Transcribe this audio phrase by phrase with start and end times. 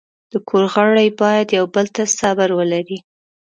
[0.31, 2.97] د کور غړي باید یو بل ته صبر ولري.